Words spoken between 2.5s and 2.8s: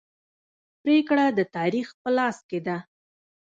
ده.